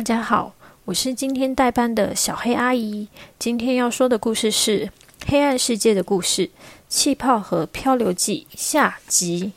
[0.00, 0.54] 大家好，
[0.86, 3.06] 我是今天代班的小黑阿姨。
[3.38, 4.86] 今天要说的故事是
[5.26, 6.48] 《黑暗世界的故事：
[6.88, 9.52] 气泡和漂流记》下集。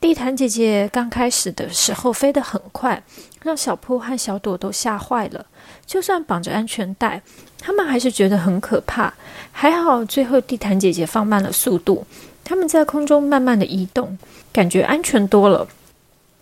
[0.00, 3.00] 地毯姐姐刚开始的时候飞得很快，
[3.44, 5.46] 让小扑和小朵都吓坏了。
[5.86, 7.22] 就算绑着安全带，
[7.60, 9.14] 他们还是觉得很可怕。
[9.52, 12.04] 还好，最后地毯姐姐放慢了速度，
[12.42, 14.18] 他们在空中慢慢的移动，
[14.52, 15.68] 感觉安全多了。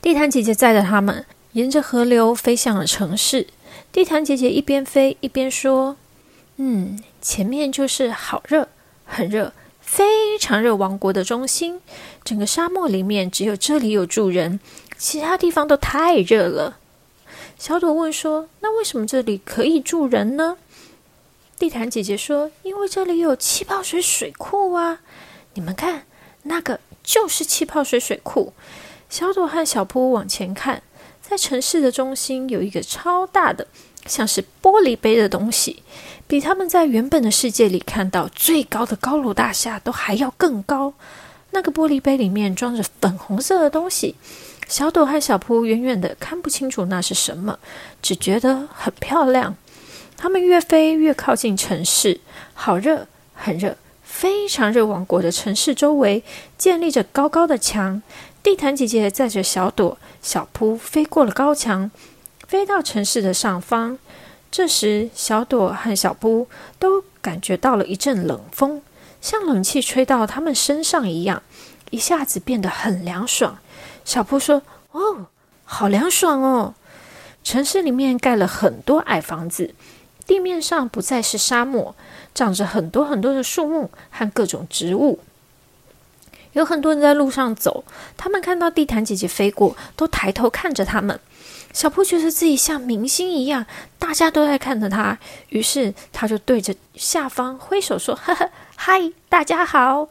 [0.00, 3.46] 地毯姐姐载着他们，沿着河流飞向了城市。
[3.90, 5.96] 地毯姐姐一边飞一边说
[6.58, 8.68] ：“嗯，前面就是好热，
[9.04, 11.80] 很热。”非常热王国的中心，
[12.24, 14.58] 整个沙漠里面只有这里有住人，
[14.96, 16.78] 其他地方都太热了。
[17.58, 20.56] 小朵问说：“那为什么这里可以住人呢？”
[21.56, 25.00] 地毯姐姐说：“因为这里有气泡水水库啊！
[25.52, 26.06] 你们看，
[26.44, 28.54] 那个就是气泡水水库。”
[29.10, 30.82] 小朵和小扑往前看，
[31.26, 33.66] 在城市的中心有一个超大的。
[34.06, 35.82] 像是玻璃杯的东西，
[36.26, 40.92] 比他们在原本的世界里看到最高的高楼大厦都还要更高。
[41.52, 44.14] 那个玻璃杯里面装着粉红色的东西，
[44.68, 47.58] 小朵和小扑远远的看不清楚那是什么，
[48.02, 49.56] 只觉得很漂亮。
[50.18, 52.20] 他们越飞越靠近城市，
[52.52, 54.84] 好热，很热，非常热。
[54.84, 56.22] 王国的城市周围
[56.58, 58.02] 建立着高高的墙，
[58.44, 61.90] 地毯姐姐载着小朵、小扑飞过了高墙。
[62.46, 63.98] 飞到城市的上方，
[64.50, 66.46] 这时小朵和小扑
[66.78, 68.82] 都感觉到了一阵冷风，
[69.22, 71.42] 像冷气吹到他们身上一样，
[71.88, 73.56] 一下子变得很凉爽。
[74.04, 74.60] 小扑说
[74.92, 75.28] ：“哦，
[75.64, 76.74] 好凉爽哦！”
[77.42, 79.74] 城市里面盖了很多矮房子，
[80.26, 81.94] 地面上不再是沙漠，
[82.34, 85.20] 长着很多很多的树木和各种植物。
[86.54, 87.84] 有很多人在路上走，
[88.16, 91.20] 他们看到地毯姐姐飞过，都抬头看着他们。
[91.72, 93.66] 小布觉得自己像明星一样，
[93.98, 100.08] 大家都在看着他，于是他就对着下方挥手说：“呵呵，嗨，大家好！”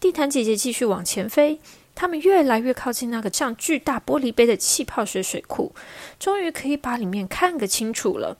[0.00, 1.60] 地毯姐姐继续往前飞，
[1.94, 5.74] 他们越来越靠近那个像巨大玻璃杯的气泡水水库，
[6.18, 8.38] 终于可以把里面看个清楚了。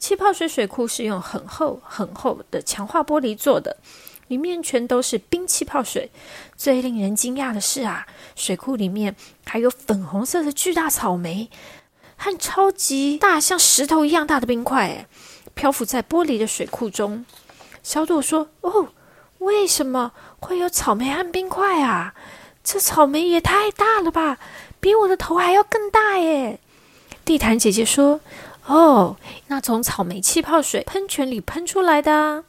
[0.00, 3.76] 气泡水水库是用很厚很厚的强化玻璃做的，
[4.30, 6.10] 里面全都是冰气泡水。
[6.56, 11.50] 最令人惊讶的是啊，水库里面还有粉红色的巨大草莓。
[12.22, 15.06] 和超级大、像石头一样大的冰块，诶，
[15.54, 17.24] 漂浮在玻璃的水库中。
[17.82, 18.88] 小朵说：“哦，
[19.38, 22.14] 为什么会有草莓和冰块啊？
[22.62, 24.38] 这草莓也太大了吧，
[24.80, 26.60] 比我的头还要更大耶！”
[27.24, 28.20] 地毯姐姐说
[28.68, 29.16] ：“哦，
[29.46, 32.44] 那从草莓气泡水喷泉里喷出来的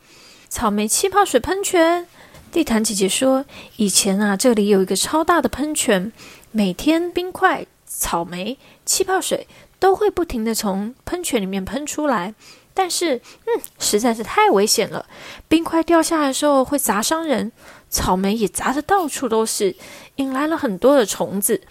[0.52, 2.06] 草莓气泡水喷泉。”
[2.52, 3.46] 地毯姐姐说
[3.78, 6.12] ：“以前啊，这里有一个超大的喷泉，
[6.52, 9.48] 每天冰块。”草莓气泡水
[9.80, 12.34] 都会不停的从喷泉里面喷出来，
[12.74, 15.06] 但是，嗯，实在是太危险了。
[15.50, 17.52] 冰块掉下来的时候会砸伤人，
[17.90, 19.76] 草莓也砸得到处都是，
[20.16, 21.62] 引来了很多的虫子。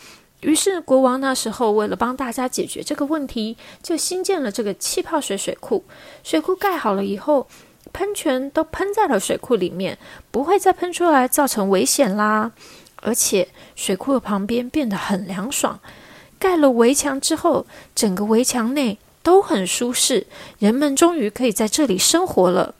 [0.41, 5.84] 于是，国王那时候为了帮大家解决这个问题，就新建了这个气泡水水库。
[6.22, 7.47] 水库盖好了以后，
[7.92, 9.98] 喷泉都喷在了水库里面，
[10.30, 12.52] 不会再喷出来造成危险啦。
[13.02, 15.80] 而且，水库的旁边变得很凉爽。
[16.38, 20.26] 盖了围墙之后，整个围墙内都很舒适，
[20.58, 22.74] 人们终于可以在这里生活了。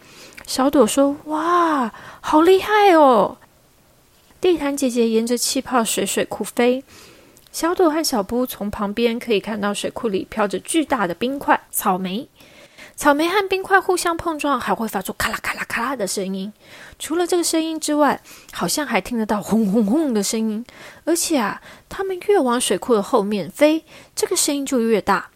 [0.47, 3.37] 小朵说：“哇，好厉害哦！”
[4.41, 6.83] 地毯姐姐沿着气泡水水库飞，
[7.53, 12.29] 小朵和小布从旁边可以看到水库里飘着巨大的冰块、草莓。
[13.01, 16.53] 草莓和冰块互相碰撞，还会发出咔啦咔啦咔啦的声音。
[16.99, 18.21] 除了这个声音之外，
[18.53, 20.63] 好像还听得到轰轰轰的声音。
[21.07, 25.31] 而且啊，他们越往水库的后面飞，这个声音就越大。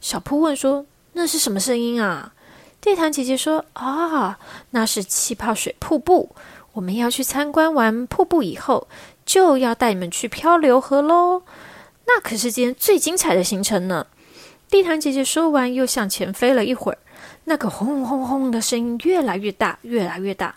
[0.00, 2.34] 小扑问说：“那是什么声音啊？”
[2.80, 4.38] 地毯姐姐说：“啊，
[4.70, 6.36] 那是气泡水瀑布。
[6.74, 8.86] 我们要去参观完瀑布以后，
[9.26, 11.42] 就要带你们去漂流河喽。
[12.06, 14.06] 那可是今天最精彩的行程呢。”
[14.70, 16.98] 地毯姐姐说完，又向前飞了一会儿。
[17.48, 20.54] 那个轰轰轰的声音越来越大，越来越大。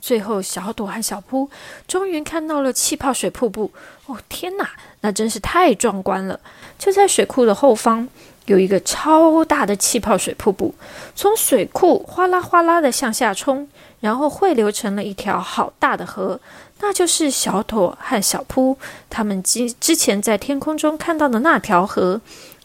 [0.00, 1.48] 最后，小朵和小扑
[1.88, 3.72] 终于看到了气泡水瀑布。
[4.04, 4.68] 哦，天哪，
[5.00, 6.38] 那真是太壮观了！
[6.78, 8.06] 就在水库的后方，
[8.44, 10.74] 有一个超大的气泡水瀑布，
[11.16, 13.66] 从水库哗啦哗啦的向下冲，
[14.00, 16.38] 然后汇流成了一条好大的河。
[16.80, 18.76] 那就是小朵和小扑
[19.08, 22.20] 他们之之前在天空中看到的那条河。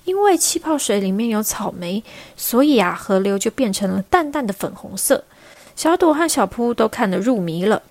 [0.10, 2.04] 因为气泡水里面有草莓，
[2.36, 5.24] 所以啊，河流就变成了淡淡的粉红色。
[5.76, 7.84] 小朵和小扑都看得入迷了。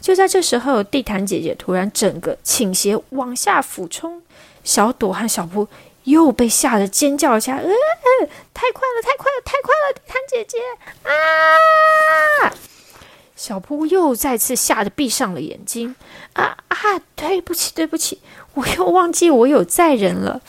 [0.00, 4.22] 就在这时候，地毯姐姐突然整个倾斜往下俯冲，
[4.62, 5.66] 小朵和小扑
[6.04, 7.64] 又被吓得尖叫一下，呃，
[8.54, 9.92] 太快了，太快了，太快了！
[9.92, 10.58] 地毯姐姐
[11.02, 12.54] 啊！
[13.34, 15.96] 小扑又再次吓得闭上了眼睛，
[16.34, 16.76] 啊啊！
[17.16, 18.20] 对不起，对不起，
[18.54, 20.40] 我又忘记我有载人了。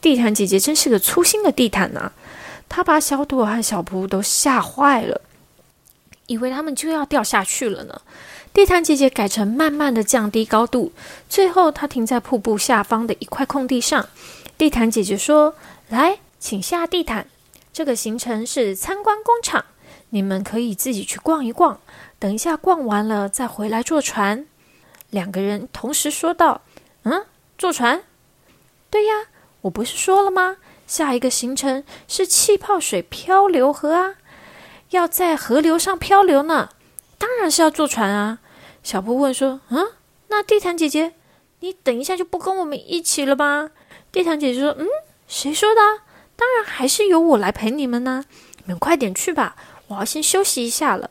[0.00, 2.12] 地毯姐姐真是个粗心的地毯呐！
[2.68, 5.20] 她把小朵和小扑都吓坏了，
[6.26, 8.02] 以为他们就要掉下去了呢。
[8.52, 10.92] 地毯姐姐改成慢慢的降低高度，
[11.28, 14.08] 最后她停在瀑布下方的一块空地上。
[14.56, 15.54] 地毯姐姐说
[15.88, 17.26] ：“来，请下地毯。
[17.72, 19.64] 这个行程是参观工厂。”
[20.10, 21.80] 你们可以自己去逛一逛，
[22.18, 24.46] 等一下逛完了再回来坐船。
[25.10, 26.62] 两个人同时说道
[27.04, 27.26] ：“嗯，
[27.58, 28.02] 坐船？
[28.88, 29.12] 对呀，
[29.62, 30.56] 我不是说了吗？
[30.86, 34.14] 下一个行程是气泡水漂流河啊，
[34.90, 36.70] 要在河流上漂流呢，
[37.18, 38.38] 当然是要坐船啊。”
[38.82, 39.92] 小波问说：“嗯，
[40.28, 41.14] 那地毯姐姐，
[41.60, 43.70] 你等一下就不跟我们一起了吗？”
[44.10, 44.86] 地毯姐姐说：“嗯，
[45.26, 45.80] 谁说的？
[46.36, 48.24] 当然还是由我来陪你们呢。
[48.58, 49.56] 你们快点去吧。”
[49.88, 51.10] 我要先休息一下了。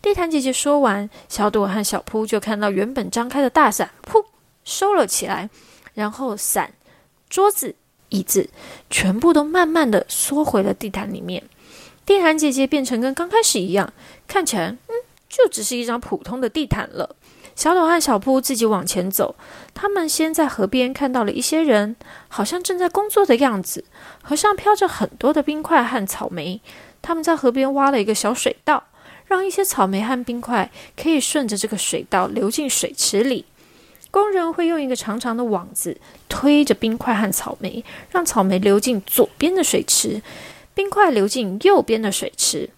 [0.00, 4.24] 地毯姐姐说完，小朵和小扑就看到原本张开的大伞，噗，
[4.64, 5.48] 收了起来，
[5.94, 6.74] 然后伞、
[7.28, 7.74] 桌子、
[8.08, 8.48] 椅子
[8.90, 11.42] 全部都慢慢的缩回了地毯里面。
[12.06, 13.92] 地毯姐姐变成跟刚开始一样，
[14.26, 14.94] 看起来，嗯，
[15.28, 17.16] 就只是一张普通的地毯了。
[17.54, 19.34] 小朵和小铺自己往前走，
[19.74, 21.96] 他们先在河边看到了一些人，
[22.28, 23.84] 好像正在工作的样子。
[24.22, 26.60] 河上飘着很多的冰块和草莓。
[27.02, 28.84] 他们在河边挖了一个小水道，
[29.26, 33.44] 让一些草莓和冰块可以顺着这个水道流进水池里。
[34.10, 35.96] 工人会用一个长长的网子
[36.28, 40.22] 推着冰块和草莓，让草莓流进左边的水池，
[40.74, 42.70] 冰块流进右边的水池。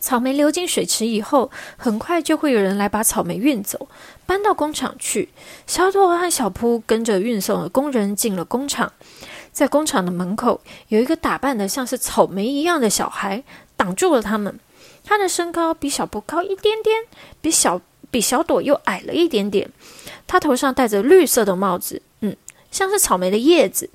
[0.00, 3.88] 草莓流进水池以后，很快就会有人来把草莓运走，
[4.26, 5.30] 搬到工厂去。
[5.66, 8.92] 小朵和小扑跟着运送的工人进了工厂。
[9.50, 13.42] 在工厂的门口，有一个打扮的像是草莓一样的小孩
[13.76, 14.58] 挡住了他们。
[15.04, 16.96] 他的身高比小扑高一点点，
[17.40, 19.70] 比小比小朵又矮了一点点。
[20.34, 22.36] 他头上戴着绿色的帽子，嗯，
[22.68, 23.88] 像是草莓的叶子。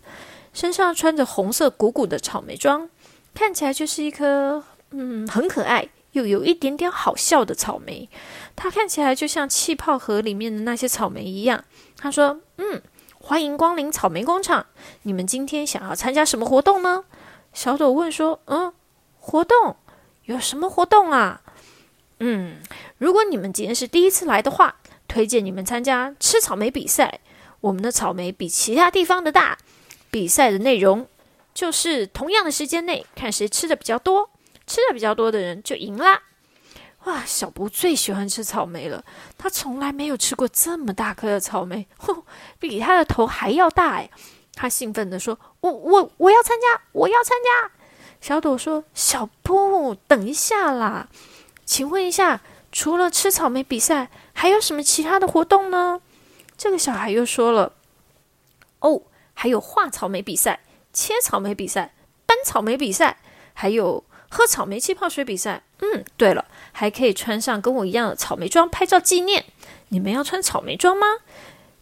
[0.54, 2.90] 身上穿着红色鼓鼓的草莓装，
[3.34, 8.08] 看起来就是一颗嗯很可爱又有一点点好笑的草莓。
[8.56, 11.66] 他看起来就像气泡盒里面的那些草莓一样。
[11.98, 12.82] 他说：“嗯。”
[13.20, 14.66] 欢迎光临草莓工厂。
[15.02, 17.04] 你们今天想要参加什么活动呢？
[17.52, 18.74] 小朵问说：“嗯，
[19.20, 19.76] 活动
[20.24, 21.42] 有什么活动啊？
[22.22, 22.62] 嗯，
[22.98, 24.78] 如果你们今天是第一次来的话，
[25.10, 27.20] 推荐你们参加吃草莓比赛。
[27.60, 29.58] 我们的草莓比其他地方的大。
[30.10, 31.08] 比赛的内容
[31.54, 34.30] 就是同样的时间内看谁吃的比较多，
[34.66, 36.24] 吃的比较多的人就赢啦。”
[37.06, 39.04] 哇，小布最喜欢吃草莓了。
[39.38, 41.88] 他从来没有吃过这么大颗的草莓，
[42.60, 44.10] 比他的头还要大哎！
[44.54, 47.72] 他兴奋地说：“我我我要参加，我要参加！”
[48.20, 51.08] 小朵说：“小布，等一下啦，
[51.66, 56.02] 请问一下，除了吃草莓比赛，还有什么其他的活动呢？”
[56.58, 57.74] 这个小孩又说了
[58.82, 59.02] ：“哦，
[59.34, 60.60] 还有画草莓比赛、
[60.92, 61.94] 切草莓比赛、
[62.26, 63.18] 搬草莓比赛，
[63.54, 65.64] 还有喝草莓气泡水比赛。
[65.80, 69.44] 嗯，对了。”还可以穿上跟我一样的草莓装拍照纪念。
[69.90, 71.08] 你们要穿草莓装吗？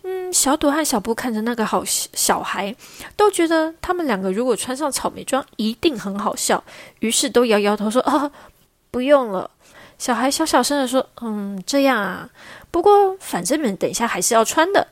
[0.03, 2.75] 嗯，小朵和小布看着那个好小孩，
[3.15, 6.63] 都觉得他们两个如果穿上草莓装一定很好笑，
[6.99, 8.31] 于是都摇摇头说：“啊，
[8.89, 9.51] 不用了。”
[9.97, 12.29] 小孩小小声的说：“嗯，这样啊。
[12.71, 14.87] 不过反正你们等一下还是要穿的。”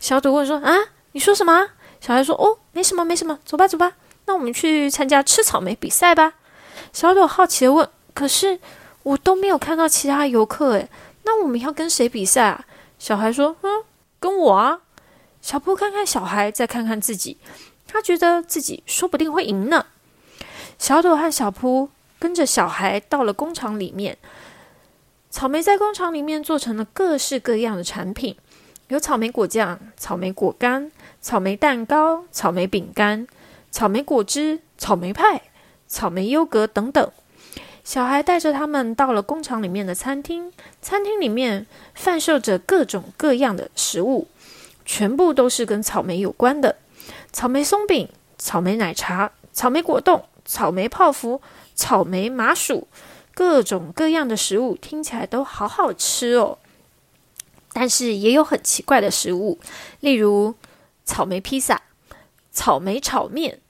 [0.00, 0.74] 小朵问说：“啊，
[1.12, 1.68] 你说什么？”
[2.00, 3.92] 小孩说：“哦，没什么，没什么，走吧，走吧。
[4.26, 6.34] 那我们去参加吃草莓比赛吧。”
[6.92, 8.58] 小朵好奇的问：“可是？”
[9.04, 10.88] 我都没有看到其他游客诶，
[11.24, 12.64] 那我们要跟谁比赛啊？
[12.98, 13.84] 小孩说：“嗯，
[14.18, 14.80] 跟我啊。”
[15.42, 17.36] 小波看看小孩，再看看自己，
[17.86, 19.84] 他觉得自己说不定会赢呢。
[20.78, 24.16] 小朵和小扑跟着小孩到了工厂里面，
[25.34, 28.36] 草莓在工厂里面做成了各式各样的产品，
[28.86, 33.26] 有草莓果酱、草莓果干、草莓蛋糕、草莓饼干、
[33.68, 35.42] 草莓果汁、草莓派、
[35.88, 37.10] 草莓优格等等。
[37.82, 44.28] 小孩带着他们到了工厂里面的餐厅，餐厅里面贩售着各种各样的食物，
[44.86, 46.76] 全部都是跟草莓有关的：
[47.32, 51.42] 草莓松饼、草莓奶茶、草莓果冻、草莓泡芙、
[51.74, 52.86] 草莓麻薯，
[53.34, 56.58] 各种各样的食物听起来都好好吃哦。
[57.72, 59.58] 但是也有很奇怪的食物，
[60.00, 60.54] 例如
[61.04, 61.82] 草莓披萨、
[62.50, 63.60] 草莓炒面、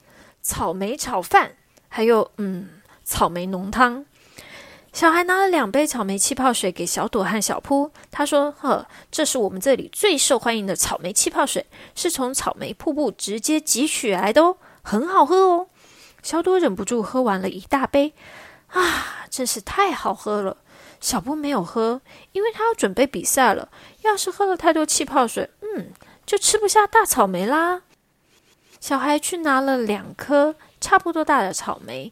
[0.41, 1.55] 草莓炒饭，
[1.89, 2.69] 还有嗯。
[3.07, 4.03] 草莓浓汤，
[4.91, 15.67] 小孩拿了两杯草莓气泡水给小朵和小扑，他说：“呵，这是我们这里最受欢迎的草莓气泡水，是从草莓瀑布直接汲取来的哦，很好喝哦。”
[16.23, 18.15] 小朵忍不住喝完了一大杯，
[18.79, 20.57] 啊，真是太好喝了。
[20.99, 22.01] 小布没有喝，
[22.31, 23.69] 因为他要准备比赛了。
[24.01, 25.91] 要是喝了太多气泡水，嗯，
[26.25, 27.83] 就吃不下大草莓啦。
[28.79, 32.11] 小孩去拿了两颗差不多大的草莓。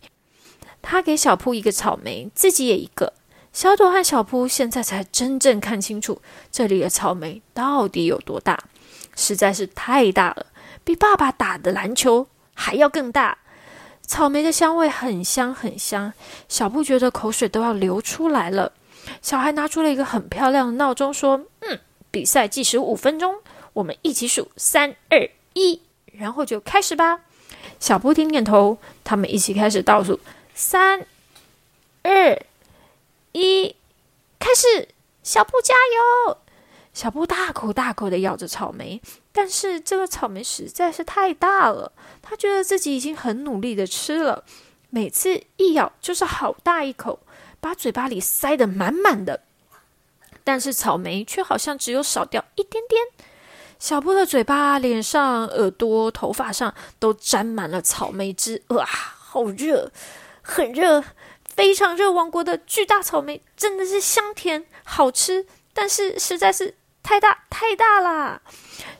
[0.82, 3.14] 他给小铺一个草莓，自己也一个。
[3.52, 8.64] 小朵和小扑现在才真正看清楚这里的草莓到底有多大，
[9.16, 10.48] 实在是太大了，
[10.84, 13.38] 比爸爸打的篮球还要更大。
[14.14, 16.14] 草莓的香味很香很香，
[16.48, 18.72] 小布觉得口水都要流出来了。
[19.24, 21.80] 小孩拿出了一个很漂亮的闹钟，说：“嗯，
[22.12, 23.38] 比赛计时五分钟，
[23.74, 27.22] 我们一起数三二一，然后就开始吧。”
[27.82, 30.20] 小布点点头，他们一起开始倒数。
[30.54, 31.08] 三、
[32.04, 32.40] 二、
[33.32, 33.76] 一，
[34.38, 34.90] 开始！
[35.24, 36.38] 小布加油！
[36.94, 44.44] 小布大口大口的咬着草莓，但是这个草莓实在是太大了，他觉得自己已经很努力的吃了，
[44.92, 47.20] 每次一咬就是好大一口，
[47.60, 49.42] 把嘴巴里塞得满满的，
[50.44, 53.02] 但是草莓却好像只有少掉一点点。
[53.80, 59.92] 小布的嘴巴、脸上、耳朵、头发上都沾满了草莓汁，哇，好热！
[60.42, 61.04] 很热，
[61.44, 68.42] 非常热王国的巨大草莓真的是香甜好吃，但是实在是太大太大啦！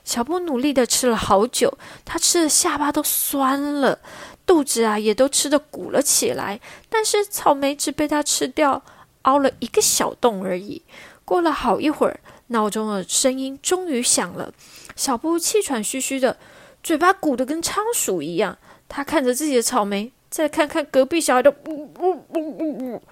[0.04, 3.98] 小布努力的吃了好久，他吃的下巴都酸了，
[4.46, 6.60] 肚子啊也都吃的鼓了起来。
[6.90, 8.82] 但是草莓只被他吃掉，
[9.22, 10.82] 凹了一个小洞而已。
[11.24, 14.52] 过了好一会儿，闹钟的声音终于响了。
[14.94, 16.36] 小布气喘吁吁的，
[16.82, 18.58] 嘴巴鼓得跟仓鼠一样。
[18.86, 20.12] 他看着自己的草莓。
[20.30, 23.02] 再看看隔壁小孩的呜呜呜呜呜，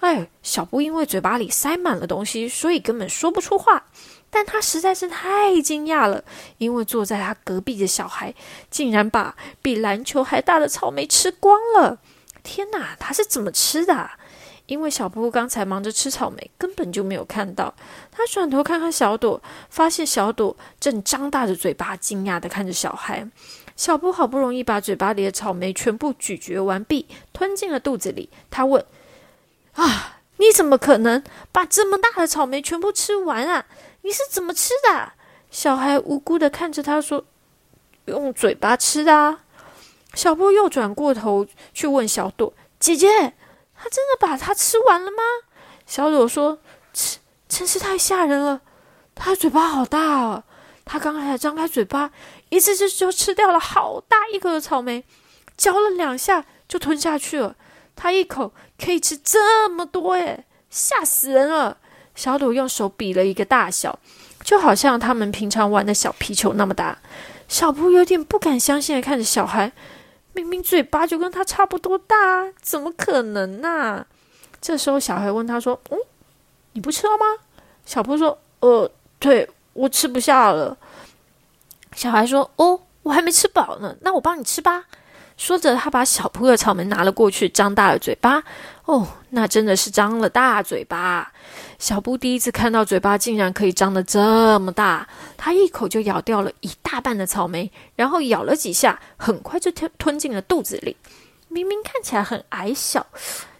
[0.00, 3.82] 哎，小布因为嘴巴里塞满了东西，所以根本说不出话。
[4.30, 6.22] 但他实在是太惊讶了，
[6.58, 8.34] 因为坐在他隔壁的小孩
[8.70, 11.98] 竟然把比篮球还大的草莓吃光了。
[12.42, 14.10] 天哪，他是怎么吃的？
[14.66, 17.72] 因为小布刚才忙着吃草莓，根本就没有看到。
[18.10, 19.40] 他转头看看小朵，
[19.70, 23.28] 发现小朵正张大着嘴巴，惊讶的看着小孩。
[23.76, 28.28] 小布好不容易把嘴巴里的草莓全部咀嚼完毕，吞进了肚子里。
[28.50, 28.84] 他问
[29.74, 33.66] ：“啊，你怎么可能把这么大的草莓全部吃完啊？
[34.06, 35.12] 你是怎么吃的？”
[35.50, 37.24] 小孩无辜的看着他说
[38.06, 39.40] ：“用嘴巴吃的。”啊。”
[40.14, 41.44] 小波又转过头
[41.74, 43.34] 去问小朵：“姐姐，
[43.74, 45.18] 他真的把它吃完了吗？”
[45.86, 46.60] 小朵说
[46.94, 48.60] ：“吃，真是太吓人了，
[49.14, 50.44] 他嘴巴好大啊。”
[50.88, 52.12] 他刚才张开嘴巴，
[52.48, 55.04] 一次就就吃掉了好大一口的草莓，
[55.56, 57.56] 嚼了两下就吞下去了。
[57.96, 61.78] 他一口可以吃这么多耶，吓死人了！
[62.16, 63.96] 小鲁用手比了一个大小，
[64.42, 66.98] 就好像他们平常玩的小皮球那么大。
[67.46, 69.70] 小布有点不敢相信的看着小孩，
[70.32, 72.16] 明明嘴巴就跟他差不多大，
[72.60, 74.04] 怎么可能呢？
[74.60, 75.98] 这时候小孩问他说：“嗯，
[76.72, 77.44] 你不吃了吗？”
[77.86, 80.74] 小布说：“呃，对。”我吃不下了，
[81.94, 84.84] 小孩说：“哦，我还没吃饱呢，那我帮你吃吧。”
[85.36, 88.42] 说着，他把小扑的草莓拿了过去，张大了嘴巴。
[88.84, 91.32] 哦，那真的是张了大嘴巴。
[91.78, 100.96] 小布第一次看到嘴巴竟然可以张得这么大，他一口就咬掉了一大半的草莓，然后咬了几下，很快就吞吞进了肚子里。
[101.48, 103.06] 明明看起来很矮小。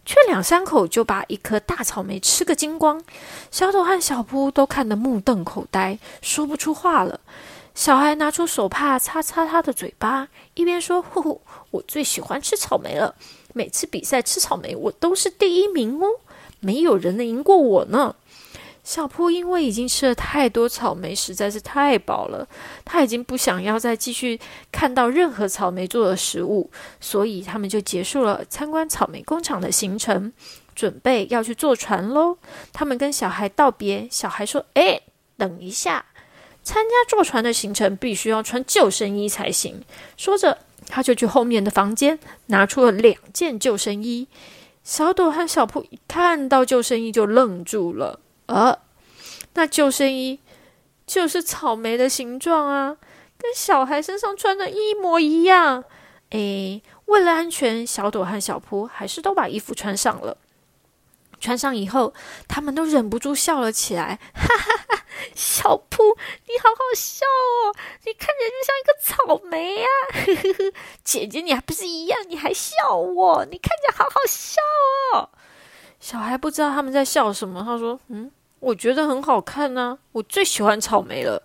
[0.09, 3.03] 却两三口就把一颗大草莓吃个精光，
[3.51, 7.19] 小丑和小扑都看得目瞪口呆，说不出话了。
[7.77, 13.15] 小孩拿出手帕擦擦他的嘴巴，一边说：“呼呼，我最喜欢吃草莓了，
[13.53, 16.07] 每次比赛吃草莓我都是第一名哦，
[16.61, 18.17] 没有人能赢过我呢。”
[18.83, 22.49] 小坡因为已经吃了太多草莓，实在是太饱了，
[22.83, 24.41] 他已经不想要再继续
[24.73, 30.33] 看到任何草莓做的食物，所以他们就结束了参观草莓工厂的行程，
[30.75, 32.39] 准备要去坐船喽。
[32.73, 35.01] 他们跟小孩道别，小孩说：“哎，
[35.37, 36.07] 等一下，
[36.67, 39.85] 参加坐船的行程必须要穿救生衣才行。”
[40.19, 40.59] 说着，
[40.89, 44.27] 他就去后面的房间拿出了两件救生衣。
[44.83, 48.19] 小朵和小扑一看到救生衣就愣住了。
[48.47, 48.81] 呃，
[49.55, 50.41] 那救生衣
[51.07, 52.97] 就是草莓的形状啊，
[53.39, 55.85] 跟小孩身上穿的一模一样。
[56.31, 60.37] 诶，为了安全，小朵和小扑还是都把衣服穿上了。
[61.39, 62.13] 穿上以后，
[62.49, 64.19] 他们都忍不住笑了起来。
[64.35, 65.05] 哈哈哈！
[65.35, 66.03] 小扑，
[66.47, 69.87] 你好好笑哦，你看起来就像一个草莓呀。
[70.13, 70.73] 呵呵呵，
[71.05, 72.19] 姐姐，你还不是一样？
[72.29, 73.45] 你还笑我？
[73.51, 74.61] 你看起来好好笑
[75.15, 75.29] 哦。
[76.01, 78.31] 小孩不知道他们在笑什么，他说：“嗯，
[78.61, 81.43] 我觉得很好看呢，我最喜欢草莓了。”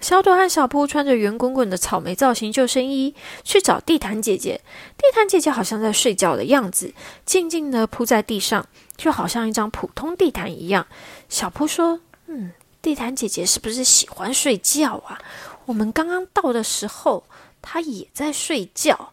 [0.00, 4.60] 小朵和小扑穿着圆滚滚的草莓造型救生衣去找地毯姐姐。
[4.96, 8.64] 地毯姐姐好像在睡觉的样子，静静地铺在地上，
[8.96, 10.86] 就好像一张普通地毯一样。
[11.28, 15.20] 小扑说：“嗯，地毯姐姐是不是喜欢睡觉啊？
[15.66, 17.24] 我们刚刚到的时候，
[17.60, 19.12] 她也在睡觉。”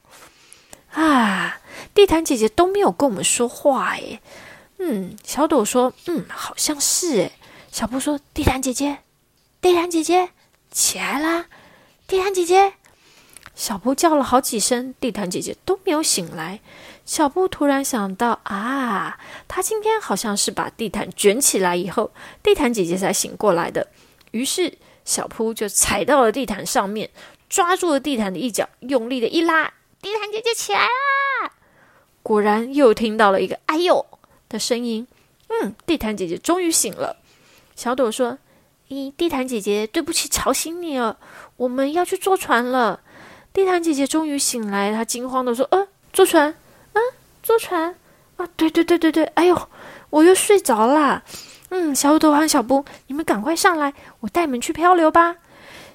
[0.93, 1.59] 啊，
[1.93, 4.21] 地毯姐姐都没有跟我们说话诶。
[4.77, 7.31] 嗯，小朵说：“嗯，好像是诶。”
[7.71, 8.99] 小布说：“地毯姐姐，
[9.59, 10.29] 地毯姐姐。”
[10.71, 11.45] 起来啦，
[12.05, 12.73] 地毯姐姐！
[13.55, 16.59] 小布叫了好几声，地毯姐姐都没有醒来。
[17.05, 23.87] 小布突然想到啊，他今天好像是把地毯卷起来以后，地毯姐姐才醒过来的。
[24.31, 27.11] 于是小扑就踩到了地毯上面，
[27.47, 29.71] 抓住了地毯的一角，用力的一拉，
[30.01, 31.53] 地毯姐姐起来啦！
[32.23, 34.05] 果然又听到了一个“哎呦”
[34.49, 35.07] 的声音。
[35.49, 37.17] 嗯，地毯姐姐终于醒了。
[37.75, 38.39] 小朵说。
[38.89, 41.17] 咦，地毯姐姐，对不起，吵醒你了。
[41.57, 43.01] 我们要去坐船了。
[43.51, 46.55] 地毯姐姐终于醒来，她惊慌的说：“呃，坐船？
[47.45, 47.95] 坐船？
[48.37, 49.69] 啊，对对对对对，哎呦，
[50.09, 51.21] 我又睡着啦。
[51.69, 55.35] 嗯，小朵和小布，你们赶快上来，我带你们去漂流吧。”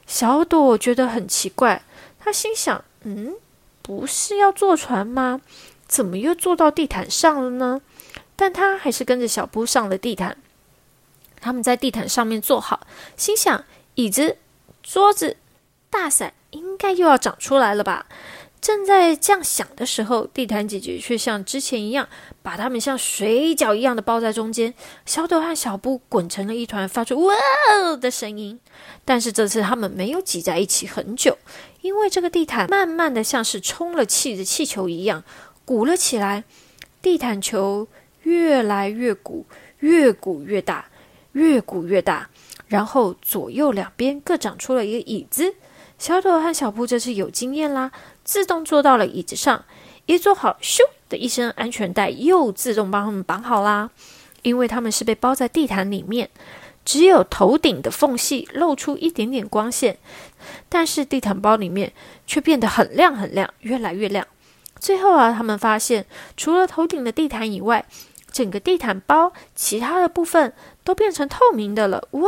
[0.07, 1.83] 小朵觉得很奇怪，
[2.21, 3.35] 她心想：“嗯，
[3.83, 5.41] 不是要坐船吗？
[5.89, 7.81] 怎么又坐到地毯上了呢？”
[8.37, 10.37] 但她还是跟着小布上了地毯。
[11.41, 13.65] 他们在地毯上面坐好，心想：
[13.97, 14.37] 椅子、
[14.85, 15.37] 桌子、
[15.91, 18.07] 大伞应该又要长出来了吧？
[18.61, 22.09] 正在这样想的时候，地毯姐姐却像之前一样，
[22.43, 24.75] 把它们像水饺一样的包在中间。
[25.07, 27.35] 小朵和小布滚成了一团，发出“哇”
[28.01, 28.61] 的声音。
[29.05, 31.39] 但是这次他们没有挤在一起很久，
[31.81, 35.25] 因为这个地毯慢慢的像是充了气的气球一样
[35.65, 36.45] 鼓了起来。
[37.01, 37.89] 地毯球
[38.25, 39.47] 越来越鼓，
[39.79, 40.87] 越鼓越大。
[41.33, 42.29] 越鼓越大，
[42.67, 45.55] 然后左右两边各长出了一个椅子。
[46.01, 47.93] 小朵和小布这次有经验啦，
[48.25, 49.67] 自动坐到了椅子上。
[50.07, 50.79] 一坐好，咻
[51.11, 53.91] 的一声，安全带又自动帮他们绑好啦。
[54.41, 56.31] 因为他们是被包在地毯里面，
[56.87, 59.99] 只有头顶的缝隙露出一点点光线，
[60.71, 61.93] 但是地毯包里面
[62.27, 64.27] 却变得很亮很亮，越来越亮。
[64.79, 67.85] 最后啊，他们发现除了头顶的地毯以外，
[68.33, 72.23] 整个地毯包其他的部分都变成透明的了，哇，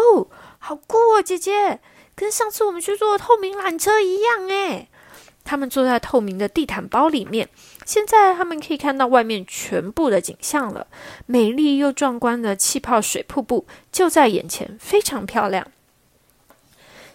[0.58, 1.80] 好酷哦，姐姐，
[2.14, 4.88] 跟上次我们去坐透明缆车一样诶。
[5.44, 7.48] 他们坐在透明的地毯包里面，
[7.84, 10.86] 现在他们可以看到外面全部的景象了，
[11.26, 15.66] 美丽又壮观的气泡水瀑布就在眼前，非常漂亮。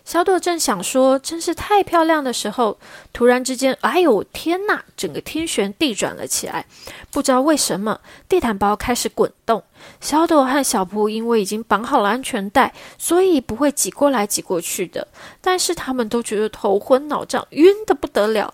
[0.04, 2.80] 小朵正想说“真是太漂亮”的时候，
[3.12, 4.86] 突然之间，哎呦天哪！
[4.96, 6.66] 整个天旋地转了起来。
[7.12, 9.64] 不知道为什么，地毯包开始滚动。
[10.00, 15.08] 小朵和小蒲因为已经绑好了安全带，所以不会挤过来挤过去的。
[15.42, 18.54] 但是他们都觉得头昏脑胀，晕得不得了。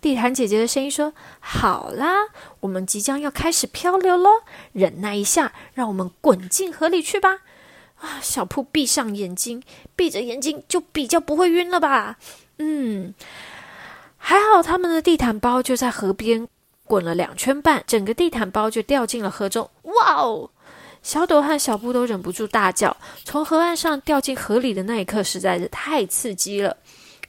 [0.00, 2.12] 地毯姐姐的声音说：“好啦，
[2.58, 4.30] 我们即将要开始漂流喽，
[4.72, 7.38] 忍耐一下，让我们滚进河里去吧。”
[8.02, 9.62] 啊，小铺闭上眼睛，
[9.94, 12.16] 闭着眼睛就比较不会晕了吧？
[12.58, 13.14] 嗯，
[14.18, 16.48] 还好他们的地毯包就在河边
[16.84, 19.70] 滚了两圈半，整个地毯包就掉进了河中。
[19.82, 20.50] 哇哦！
[21.02, 22.96] 小朵和小布都忍不住大叫。
[23.24, 26.76] 从河岸上掉进河里的那一刻实在是太刺激了。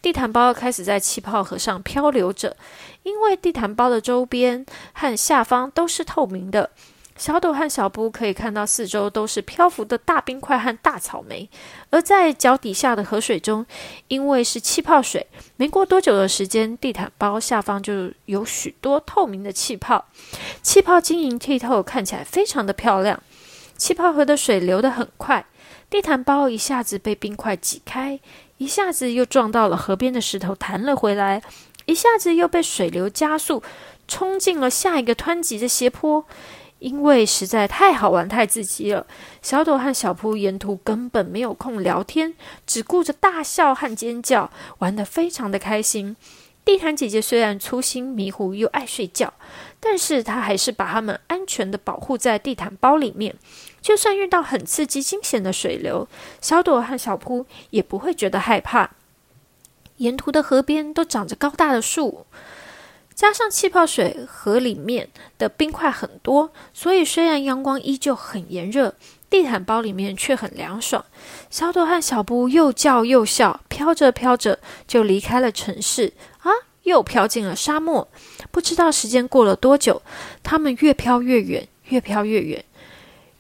[0.01, 2.57] 地毯包开始在气泡河上漂流着，
[3.03, 6.69] 因为地毯包的周边和下方都是透明的。
[7.15, 11.47] 小朵和小布可以看到四周都是漂浮的大冰块和大草莓，
[11.91, 13.65] 而在脚底下的河水中，
[14.07, 20.03] 因为是气泡水，没过多久的时间，地毯包下方就有许多透明的气泡，
[20.63, 23.21] 气泡晶莹剔透，看起来非常的漂亮。
[23.77, 25.45] 气泡河的水流得很快，
[25.89, 28.19] 地毯包一下子被冰块挤开，
[28.57, 31.41] 一下子又撞到了河边的石头弹了回来，
[31.85, 33.61] 一下子又被水流加速，
[34.07, 36.25] 冲进了下一个湍急的斜坡。
[36.79, 39.07] 因为实在太好玩、太刺激了，
[39.41, 42.33] 小朵和小扑沿途根本没有空聊天，
[42.67, 46.17] 只顾着大笑和尖叫，玩得非常的开心。
[46.65, 49.33] 地毯姐姐虽然粗心、迷糊又爱睡觉，
[49.79, 53.35] 但是她还是把他们安全的保护在地毯包里面。
[53.81, 56.07] 就算遇到很刺激、惊险的水流，
[56.39, 58.91] 小朵和小扑也不会觉得害怕。
[59.97, 62.25] 沿途的河边都长着高大的树。
[63.13, 68.95] 加上气泡水，河里面的冰块很多，所以虽然阳光依旧很炎热，
[69.29, 71.05] 地毯包里面却很凉爽。
[71.51, 76.13] 小朵和小布又叫又笑，飘着飘着就离开了城市，
[76.83, 78.07] 又飘进了沙漠。
[78.51, 80.01] 不知道时间过了多久，
[80.43, 82.63] 他们越飘越远，越飘越远。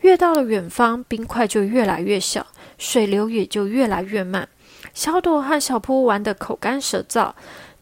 [0.01, 4.49] 越到了远方，冰块就越来越小，水流也就越来越慢。
[4.93, 7.31] 小朵和小扑玩得口干舌燥，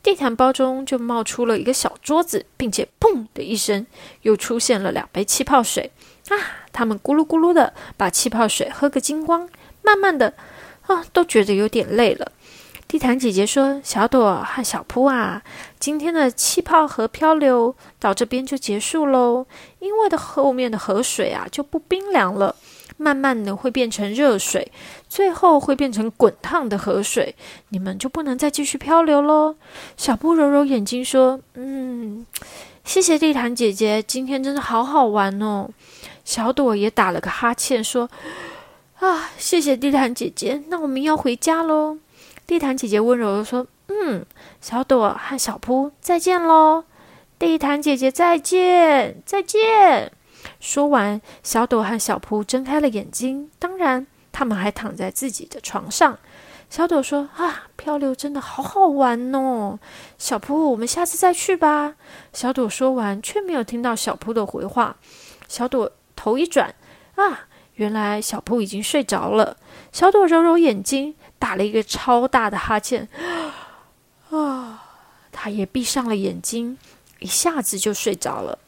[0.04, 3.88] 地毯包中就冒出了一个小桌子，并且砰的一声，
[4.22, 5.92] 又出现了两杯气泡水。
[6.30, 6.38] 啊！
[6.72, 9.50] 他们咕噜咕噜的把气泡水喝个精光，
[9.82, 10.34] 慢慢的，
[10.84, 12.32] 啊，都觉得有点累了。
[12.92, 15.42] 地毯姐姐说：“小朵和小扑啊，
[15.80, 19.46] 今天的气泡河漂流到这边就结束喽。
[19.80, 22.54] 因为的后面的河水啊就不冰凉了，
[22.98, 24.70] 慢慢的会变成热水，
[25.08, 27.34] 最后会变成滚烫的河水，
[27.70, 29.56] 你们就不能再继续漂流喽。”
[29.96, 32.26] 小扑揉揉眼睛说：“嗯，
[32.84, 35.70] 谢谢地毯姐姐，今天真的好好玩哦。”
[36.26, 38.10] 小朵也打了个哈欠说
[39.00, 41.98] ：“啊，谢谢地毯姐姐，那我们要回家喽。”
[42.52, 44.26] 地毯姐姐温柔的说：“嗯，
[44.60, 46.84] 小朵和小扑再见喽。”
[47.40, 50.12] 地毯姐姐再见，再见。
[50.60, 53.50] 说完，小朵和小扑睁开了眼睛。
[53.58, 56.20] 当然，他们还躺在自己的床上。
[56.70, 59.80] 小朵说：“啊，漂流真的好好玩哦。”
[60.20, 61.96] 小扑，我们下次再去吧。
[62.34, 64.98] 小朵说完，却没有听到小扑的回话。
[65.48, 66.76] 小朵头一转，
[67.16, 69.56] 啊，原来小扑已经睡着了。
[69.94, 71.16] 小朵揉揉眼睛。
[71.42, 73.10] 打了一个超大的哈欠，
[74.30, 74.84] 啊！
[75.32, 76.78] 他也闭上了眼睛，
[77.18, 78.60] 一下子就睡着了。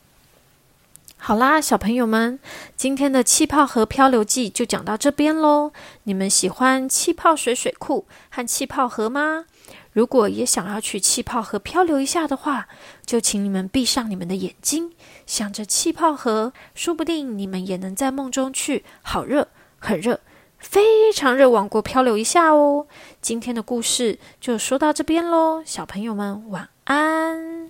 [1.18, 2.40] 好啦，小朋友们，
[2.76, 5.72] 今天的气泡河漂流记就讲到这边喽。
[6.04, 9.46] 你们喜欢气泡水水库和气泡河吗？
[9.92, 12.68] 如果也想要去气泡河漂流一下的话，
[13.06, 14.94] 就请你们闭上你们的眼睛，
[15.28, 18.84] 想着气泡河，说不定你们也能在梦中去。
[19.04, 20.22] 好热，很热。
[20.64, 22.88] 非常热，往过漂流一下哦。
[23.22, 27.63] 今天的故事就说到这边喽，小朋友们晚安。